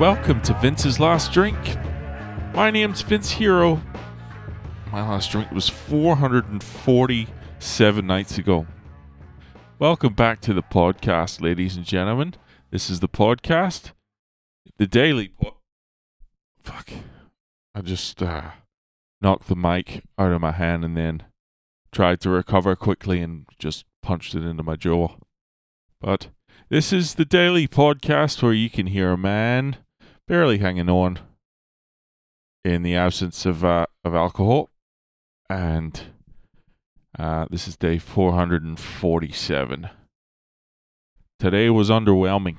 Welcome 0.00 0.40
to 0.42 0.54
Vince's 0.54 0.98
Last 0.98 1.30
Drink. 1.30 1.58
My 2.54 2.70
name's 2.70 3.02
Vince 3.02 3.32
Hero. 3.32 3.82
My 4.90 5.06
last 5.06 5.30
drink 5.30 5.52
was 5.52 5.68
447 5.68 8.06
nights 8.06 8.38
ago. 8.38 8.66
Welcome 9.78 10.14
back 10.14 10.40
to 10.40 10.54
the 10.54 10.62
podcast, 10.62 11.42
ladies 11.42 11.76
and 11.76 11.84
gentlemen. 11.84 12.32
This 12.70 12.88
is 12.88 13.00
the 13.00 13.10
podcast, 13.10 13.92
the 14.78 14.86
daily. 14.86 15.34
Po- 15.38 15.58
Fuck. 16.62 16.88
I 17.74 17.82
just 17.82 18.22
uh, 18.22 18.52
knocked 19.20 19.48
the 19.48 19.54
mic 19.54 20.02
out 20.18 20.32
of 20.32 20.40
my 20.40 20.52
hand 20.52 20.82
and 20.82 20.96
then 20.96 21.24
tried 21.92 22.22
to 22.22 22.30
recover 22.30 22.74
quickly 22.74 23.20
and 23.20 23.44
just 23.58 23.84
punched 24.02 24.34
it 24.34 24.44
into 24.44 24.62
my 24.62 24.76
jaw. 24.76 25.16
But 26.00 26.28
this 26.70 26.90
is 26.90 27.16
the 27.16 27.26
daily 27.26 27.68
podcast 27.68 28.42
where 28.42 28.54
you 28.54 28.70
can 28.70 28.86
hear 28.86 29.10
a 29.10 29.18
man 29.18 29.76
barely 30.30 30.58
hanging 30.58 30.88
on 30.88 31.18
in 32.64 32.84
the 32.84 32.94
absence 32.94 33.44
of 33.44 33.64
uh, 33.64 33.84
of 34.04 34.14
alcohol, 34.14 34.70
and 35.48 36.02
uh, 37.18 37.46
this 37.50 37.66
is 37.66 37.76
day 37.76 37.98
447. 37.98 39.90
Today 41.40 41.68
was 41.68 41.90
underwhelming. 41.90 42.58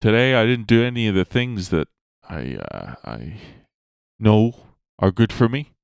Today 0.00 0.34
I 0.34 0.46
didn't 0.46 0.66
do 0.66 0.82
any 0.82 1.06
of 1.06 1.14
the 1.14 1.26
things 1.26 1.68
that 1.68 1.88
I 2.26 2.54
uh, 2.54 2.94
I 3.04 3.34
know 4.18 4.54
are 4.98 5.10
good 5.10 5.34
for 5.34 5.50
me. 5.50 5.74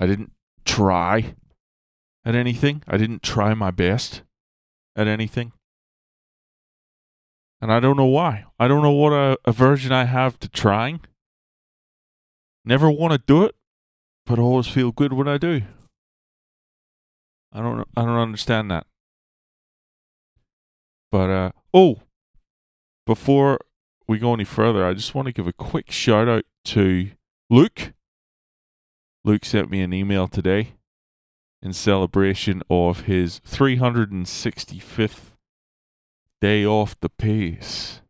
I 0.00 0.06
didn't 0.06 0.32
try 0.64 1.36
at 2.24 2.34
anything. 2.34 2.82
I 2.88 2.96
didn't 2.96 3.22
try 3.22 3.54
my 3.54 3.70
best 3.70 4.22
at 4.96 5.06
anything. 5.06 5.52
And 7.60 7.72
I 7.72 7.80
don't 7.80 7.96
know 7.96 8.06
why. 8.06 8.44
I 8.58 8.68
don't 8.68 8.82
know 8.82 8.92
what 8.92 9.12
a 9.12 9.36
aversion 9.44 9.92
I 9.92 10.04
have 10.04 10.38
to 10.40 10.48
trying. 10.48 11.00
Never 12.64 12.90
want 12.90 13.12
to 13.12 13.18
do 13.18 13.44
it, 13.44 13.56
but 14.26 14.38
always 14.38 14.68
feel 14.68 14.92
good 14.92 15.12
when 15.12 15.26
I 15.26 15.38
do. 15.38 15.62
I 17.52 17.60
don't 17.60 17.88
I 17.96 18.02
don't 18.02 18.18
understand 18.18 18.70
that. 18.70 18.86
But 21.10 21.30
uh 21.30 21.50
oh, 21.72 22.02
before 23.06 23.58
we 24.06 24.18
go 24.18 24.34
any 24.34 24.44
further, 24.44 24.86
I 24.86 24.94
just 24.94 25.14
want 25.14 25.26
to 25.26 25.32
give 25.32 25.46
a 25.46 25.52
quick 25.52 25.90
shout 25.90 26.28
out 26.28 26.44
to 26.66 27.10
Luke. 27.50 27.92
Luke 29.24 29.44
sent 29.44 29.70
me 29.70 29.80
an 29.80 29.92
email 29.92 30.28
today 30.28 30.74
in 31.62 31.72
celebration 31.72 32.62
of 32.70 33.00
his 33.00 33.40
365th 33.40 35.32
day 36.40 36.64
off 36.64 36.98
the 37.00 37.08
pace. 37.08 38.00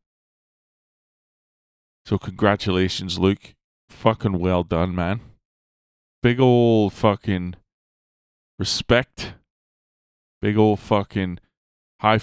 So, 2.04 2.18
congratulations, 2.18 3.18
Luke. 3.18 3.54
Fucking 3.90 4.38
well 4.38 4.64
done, 4.64 4.94
man. 4.94 5.20
Big 6.22 6.40
old 6.40 6.92
fucking 6.92 7.54
respect. 8.58 9.34
Big 10.40 10.56
old 10.56 10.80
fucking 10.80 11.38
high, 12.00 12.20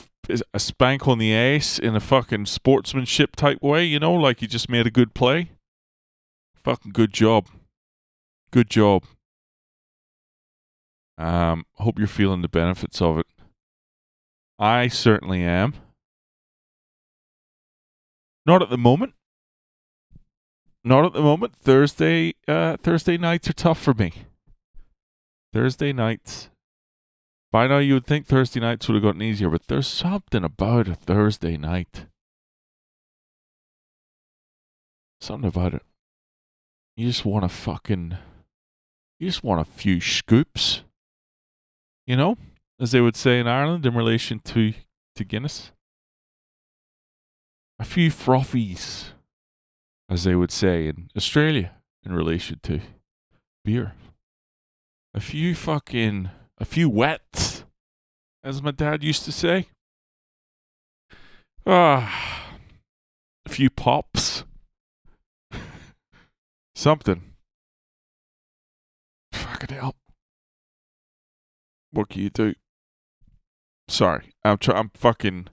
a 0.53 0.59
spank 0.59 1.07
on 1.07 1.17
the 1.17 1.33
ace 1.33 1.77
in 1.77 1.95
a 1.95 1.99
fucking 1.99 2.45
sportsmanship 2.45 3.35
type 3.35 3.61
way, 3.61 3.83
you 3.83 3.99
know, 3.99 4.13
like 4.13 4.41
you 4.41 4.47
just 4.47 4.69
made 4.69 4.87
a 4.87 4.91
good 4.91 5.13
play. 5.13 5.51
Fucking 6.63 6.91
good 6.91 7.13
job. 7.13 7.47
Good 8.51 8.69
job. 8.69 9.03
Um, 11.17 11.65
hope 11.75 11.97
you're 11.97 12.07
feeling 12.07 12.41
the 12.41 12.49
benefits 12.49 13.01
of 13.01 13.19
it. 13.19 13.27
I 14.57 14.87
certainly 14.87 15.43
am. 15.43 15.73
Not 18.45 18.61
at 18.61 18.69
the 18.69 18.77
moment. 18.77 19.13
Not 20.83 21.05
at 21.05 21.13
the 21.13 21.21
moment. 21.21 21.55
Thursday, 21.55 22.35
uh, 22.47 22.77
Thursday 22.77 23.17
nights 23.17 23.49
are 23.49 23.53
tough 23.53 23.81
for 23.81 23.93
me. 23.93 24.13
Thursday 25.53 25.93
nights. 25.93 26.49
By 27.51 27.67
now, 27.67 27.77
you 27.77 27.93
would 27.95 28.05
think 28.05 28.27
Thursday 28.27 28.59
nights 28.59 28.87
would 28.87 28.95
have 28.95 29.03
gotten 29.03 29.21
easier, 29.21 29.49
but 29.49 29.67
there's 29.67 29.87
something 29.87 30.43
about 30.43 30.87
a 30.87 30.95
Thursday 30.95 31.57
night. 31.57 32.05
Something 35.21 35.47
about 35.47 35.73
it. 35.73 35.83
You 36.97 37.07
just 37.07 37.25
want 37.25 37.43
to 37.43 37.49
fucking. 37.49 38.17
You 39.19 39.27
just 39.27 39.43
want 39.43 39.61
a 39.61 39.71
few 39.71 40.01
scoops 40.01 40.83
you 42.05 42.15
know, 42.15 42.37
as 42.79 42.91
they 42.91 43.01
would 43.01 43.15
say 43.15 43.39
in 43.39 43.47
Ireland 43.47 43.85
in 43.85 43.95
relation 43.95 44.39
to, 44.39 44.73
to 45.15 45.23
Guinness. 45.23 45.71
A 47.79 47.83
few 47.83 48.09
frothies, 48.09 49.09
as 50.09 50.23
they 50.23 50.35
would 50.35 50.51
say 50.51 50.87
in 50.87 51.09
Australia 51.15 51.73
in 52.05 52.13
relation 52.13 52.59
to 52.63 52.79
beer. 53.63 53.93
A 55.13 55.19
few 55.19 55.55
fucking, 55.55 56.29
a 56.57 56.65
few 56.65 56.89
wets, 56.89 57.65
as 58.43 58.61
my 58.61 58.71
dad 58.71 59.03
used 59.03 59.25
to 59.25 59.31
say. 59.31 59.67
Ah, 61.65 62.53
a 63.45 63.49
few 63.49 63.69
pops. 63.69 64.43
Something. 66.75 67.21
Fucking 69.33 69.75
hell 69.75 69.95
what 71.95 72.09
can 72.09 72.21
you 72.21 72.29
do? 72.29 72.53
Sorry, 73.87 74.33
I'm 74.43 74.57
try- 74.57 74.77
I'm 74.77 74.91
fucking. 74.93 75.47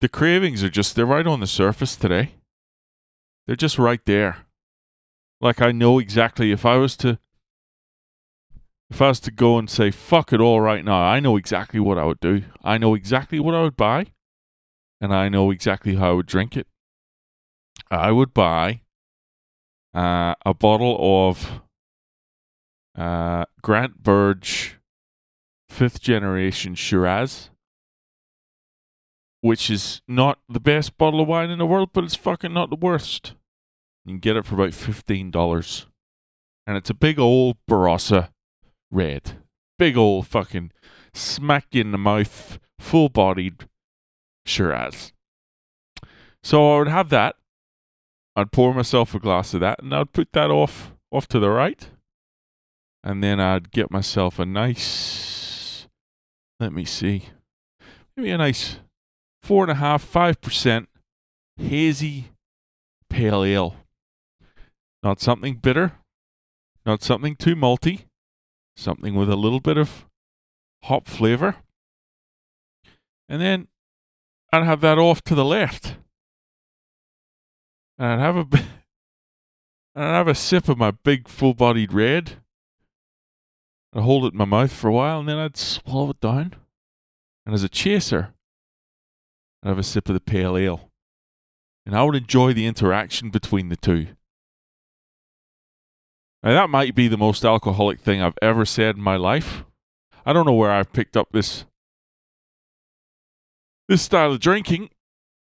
The 0.00 0.08
cravings 0.08 0.62
are 0.62 0.68
just 0.68 0.94
they're 0.94 1.06
right 1.06 1.26
on 1.26 1.40
the 1.40 1.46
surface 1.46 1.96
today. 1.96 2.34
They're 3.46 3.56
just 3.56 3.78
right 3.78 4.04
there. 4.04 4.46
Like 5.40 5.62
I 5.62 5.72
know 5.72 5.98
exactly 5.98 6.52
if 6.52 6.66
I 6.66 6.76
was 6.76 6.96
to 6.98 7.18
if 8.90 9.02
I 9.02 9.08
was 9.08 9.20
to 9.20 9.30
go 9.30 9.58
and 9.58 9.68
say 9.68 9.90
fuck 9.90 10.32
it 10.32 10.40
all 10.40 10.60
right 10.60 10.84
now, 10.84 11.02
I 11.02 11.20
know 11.20 11.36
exactly 11.36 11.80
what 11.80 11.98
I 11.98 12.04
would 12.04 12.20
do. 12.20 12.42
I 12.62 12.78
know 12.78 12.94
exactly 12.94 13.40
what 13.40 13.54
I 13.54 13.62
would 13.62 13.76
buy 13.76 14.06
and 15.00 15.14
I 15.14 15.28
know 15.28 15.50
exactly 15.50 15.96
how 15.96 16.10
I 16.10 16.14
would 16.14 16.26
drink 16.26 16.56
it. 16.56 16.66
I 17.90 18.10
would 18.10 18.34
buy 18.34 18.82
uh, 19.94 20.34
a 20.44 20.54
bottle 20.54 21.28
of 21.28 21.62
uh, 22.96 23.44
Grant 23.62 24.02
Burge 24.02 24.76
fifth 25.68 26.00
generation 26.00 26.74
Shiraz, 26.74 27.50
which 29.46 29.70
is 29.70 30.02
not 30.08 30.38
the 30.48 30.60
best 30.60 30.98
bottle 30.98 31.20
of 31.20 31.28
wine 31.28 31.50
in 31.50 31.58
the 31.58 31.66
world, 31.66 31.90
but 31.92 32.04
it's 32.04 32.16
fucking 32.16 32.52
not 32.52 32.68
the 32.68 32.76
worst. 32.76 33.34
You 34.04 34.12
can 34.12 34.18
get 34.18 34.36
it 34.36 34.44
for 34.44 34.54
about 34.54 34.70
$15. 34.70 35.86
And 36.66 36.76
it's 36.76 36.90
a 36.90 36.94
big 36.94 37.18
old 37.18 37.56
Barossa 37.70 38.30
red. 38.90 39.38
Big 39.78 39.96
old 39.96 40.26
fucking 40.26 40.72
smack 41.14 41.66
in 41.72 41.92
the 41.92 41.98
mouth, 41.98 42.58
full 42.78 43.08
bodied 43.08 43.68
Shiraz. 44.44 45.12
So 46.42 46.74
I 46.74 46.78
would 46.78 46.88
have 46.88 47.08
that. 47.10 47.36
I'd 48.34 48.52
pour 48.52 48.74
myself 48.74 49.14
a 49.14 49.20
glass 49.20 49.54
of 49.54 49.60
that 49.60 49.82
and 49.82 49.94
I'd 49.94 50.12
put 50.12 50.32
that 50.32 50.50
off 50.50 50.92
off 51.10 51.26
to 51.28 51.38
the 51.38 51.50
right. 51.50 51.88
And 53.04 53.22
then 53.22 53.40
I'd 53.40 53.70
get 53.70 53.90
myself 53.90 54.38
a 54.38 54.46
nice 54.46 55.36
let 56.58 56.72
me 56.72 56.84
see. 56.84 57.28
Maybe 58.16 58.30
a 58.30 58.38
nice 58.38 58.78
four 59.46 59.62
and 59.62 59.70
a 59.70 59.76
half, 59.76 60.02
five 60.02 60.40
percent 60.40 60.88
hazy 61.56 62.32
pale 63.08 63.44
ale. 63.44 63.76
Not 65.02 65.20
something 65.20 65.54
bitter, 65.54 65.92
not 66.84 67.02
something 67.02 67.36
too 67.36 67.54
malty, 67.54 68.06
something 68.76 69.14
with 69.14 69.30
a 69.30 69.36
little 69.36 69.60
bit 69.60 69.78
of 69.78 70.06
hop 70.82 71.06
flavor. 71.06 71.56
And 73.28 73.40
then 73.40 73.68
I'd 74.52 74.64
have 74.64 74.80
that 74.80 74.98
off 74.98 75.22
to 75.22 75.34
the 75.34 75.44
left. 75.44 75.96
And 77.98 78.20
I'd 78.20 78.24
have 78.24 78.36
a 78.36 78.46
and 79.94 80.04
I'd 80.04 80.16
have 80.16 80.28
a 80.28 80.34
sip 80.34 80.68
of 80.68 80.76
my 80.76 80.90
big 80.90 81.28
full 81.28 81.54
bodied 81.54 81.92
red 81.92 82.38
I'd 83.94 84.02
hold 84.02 84.26
it 84.26 84.32
in 84.32 84.38
my 84.38 84.44
mouth 84.44 84.72
for 84.72 84.88
a 84.88 84.92
while 84.92 85.20
and 85.20 85.28
then 85.28 85.38
I'd 85.38 85.56
swallow 85.56 86.10
it 86.10 86.20
down. 86.20 86.54
And 87.46 87.54
as 87.54 87.62
a 87.62 87.68
chaser, 87.68 88.34
I'd 89.66 89.70
have 89.70 89.78
a 89.80 89.82
sip 89.82 90.08
of 90.08 90.14
the 90.14 90.20
pale 90.20 90.56
ale. 90.56 90.92
And 91.84 91.96
I 91.96 92.04
would 92.04 92.14
enjoy 92.14 92.52
the 92.52 92.66
interaction 92.66 93.30
between 93.30 93.68
the 93.68 93.74
two. 93.74 94.06
Now, 96.44 96.52
that 96.52 96.70
might 96.70 96.94
be 96.94 97.08
the 97.08 97.16
most 97.16 97.44
alcoholic 97.44 97.98
thing 97.98 98.22
I've 98.22 98.38
ever 98.40 98.64
said 98.64 98.94
in 98.94 99.02
my 99.02 99.16
life. 99.16 99.64
I 100.24 100.32
don't 100.32 100.46
know 100.46 100.52
where 100.52 100.70
I've 100.70 100.92
picked 100.92 101.16
up 101.16 101.30
this 101.32 101.64
this 103.88 104.02
style 104.02 104.30
of 104.30 104.38
drinking. 104.38 104.90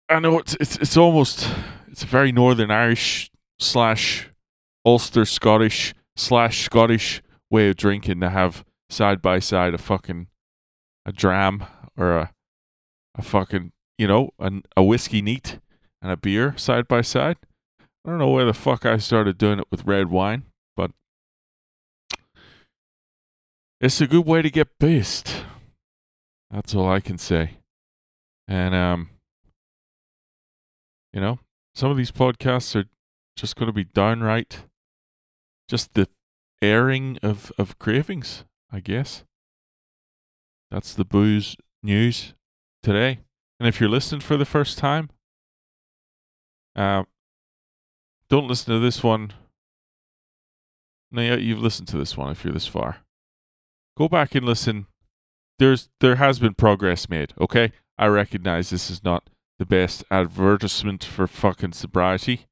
I 0.09 0.21
know 0.21 0.39
it's 0.39 0.57
it's 0.61 0.77
it's 0.77 0.97
almost 0.97 1.49
it's 1.89 2.05
a 2.05 2.07
very 2.07 2.31
Northern 2.31 2.71
Irish 2.71 3.33
slash 3.59 4.31
Ulster 4.87 5.25
Scottish 5.25 5.93
slash 6.15 6.65
Scottish 6.65 7.21
way 7.51 7.69
of 7.69 7.77
drinking 7.77 8.21
to 8.21 8.31
have 8.31 8.65
side 8.89 9.21
by 9.21 9.41
side 9.41 9.75
a 9.75 9.79
fucking 9.79 10.29
a 11.05 11.11
dram 11.11 11.65
or 11.97 12.17
a 12.17 12.33
a 13.17 13.23
fucking 13.23 13.73
you 13.99 14.07
know, 14.07 14.31
an, 14.39 14.63
a 14.77 14.83
whiskey 14.83 15.23
neat 15.23 15.59
and 16.03 16.11
a 16.11 16.17
beer 16.17 16.55
side 16.57 16.89
by 16.89 17.01
side. 17.01 17.37
I 17.81 18.11
don't 18.11 18.19
know 18.19 18.31
where 18.31 18.45
the 18.45 18.55
fuck 18.55 18.85
I 18.85 18.99
started 18.99 19.39
doing 19.39 19.59
it 19.59 19.67
with 19.71 19.87
red 19.87 20.11
wine, 20.11 20.45
but 20.77 20.91
it's 23.81 24.01
a 24.01 24.07
good 24.07 24.27
way 24.27 24.43
to 24.43 24.51
get 24.51 24.79
pissed. 24.79 25.45
That's 26.51 26.75
all 26.75 26.91
I 26.91 27.01
can 27.01 27.19
say. 27.19 27.59
And 28.47 28.75
um 28.75 29.11
you 31.13 31.21
know, 31.21 31.39
some 31.75 31.91
of 31.91 31.97
these 31.97 32.11
podcasts 32.11 32.75
are 32.75 32.89
just 33.37 33.57
going 33.57 33.69
to 33.69 33.73
be 33.73 33.85
downright 33.85 34.65
just 35.69 35.95
the 35.95 36.09
airing 36.61 37.19
of 37.23 37.53
of 37.57 37.79
cravings, 37.79 38.45
I 38.71 38.81
guess. 38.81 39.25
That's 40.71 40.95
the 40.95 41.05
booze 41.05 41.57
news 41.83 42.35
today. 42.83 43.21
And 43.65 43.71
if 43.71 43.81
you're 43.81 43.89
listening 43.89 44.21
for 44.21 44.37
the 44.37 44.45
first 44.45 44.77
time, 44.77 45.09
uh, 46.77 47.05
don't 48.29 48.47
listen 48.47 48.75
to 48.75 48.79
this 48.79 49.03
one. 49.03 49.33
No, 51.11 51.35
you've 51.35 51.63
listened 51.63 51.89
to 51.89 51.97
this 51.97 52.15
one 52.15 52.31
if 52.31 52.45
you're 52.45 52.53
this 52.53 52.67
far. 52.67 52.99
Go 53.97 54.07
back 54.07 54.35
and 54.35 54.45
listen. 54.45 54.85
There's 55.59 55.89
there 56.01 56.17
has 56.17 56.39
been 56.39 56.53
progress 56.53 57.09
made. 57.09 57.33
Okay, 57.41 57.73
I 57.97 58.09
recognize 58.09 58.69
this 58.69 58.91
is 58.91 59.03
not 59.03 59.31
the 59.59 59.65
best 59.65 60.05
advertisement 60.11 61.03
for 61.03 61.27
fucking 61.27 61.73
sobriety, 61.73 62.45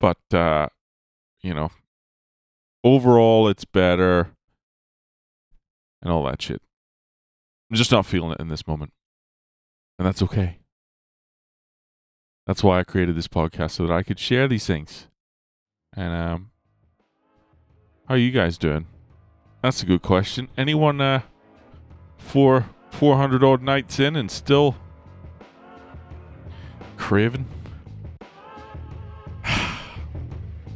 but 0.00 0.18
uh, 0.34 0.66
you 1.40 1.54
know, 1.54 1.70
overall 2.82 3.46
it's 3.46 3.64
better 3.64 4.30
and 6.02 6.10
all 6.10 6.24
that 6.24 6.42
shit. 6.42 6.60
I'm 7.72 7.76
just 7.76 7.90
not 7.90 8.04
feeling 8.04 8.32
it 8.32 8.38
in 8.38 8.48
this 8.48 8.66
moment, 8.66 8.92
and 9.98 10.06
that's 10.06 10.20
okay. 10.20 10.58
That's 12.46 12.62
why 12.62 12.78
I 12.78 12.84
created 12.84 13.16
this 13.16 13.28
podcast 13.28 13.70
so 13.70 13.86
that 13.86 13.94
I 13.94 14.02
could 14.02 14.18
share 14.18 14.46
these 14.46 14.66
things. 14.66 15.06
And 15.96 16.14
um, 16.14 16.50
how 18.06 18.12
are 18.12 18.18
you 18.18 18.30
guys 18.30 18.58
doing? 18.58 18.88
That's 19.62 19.82
a 19.82 19.86
good 19.86 20.02
question. 20.02 20.48
Anyone 20.58 21.00
uh, 21.00 21.22
four 22.18 22.68
four 22.90 23.16
hundred 23.16 23.42
odd 23.42 23.62
nights 23.62 23.98
in 23.98 24.16
and 24.16 24.30
still 24.30 24.76
craving? 26.98 27.46
All 29.46 29.62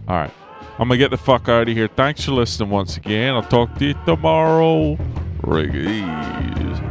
right, 0.08 0.32
I'm 0.78 0.88
gonna 0.88 0.96
get 0.96 1.10
the 1.10 1.19
fuck 1.19 1.46
out 1.50 1.69
of 1.69 1.76
here. 1.76 1.88
Thanks 1.88 2.25
for 2.25 2.32
listening 2.32 2.70
once 2.70 2.96
again. 2.96 3.34
I'll 3.34 3.43
talk 3.43 3.75
to 3.81 3.84
you 3.84 3.94
tomorrow. 4.06 4.96
Reggae. 5.43 6.86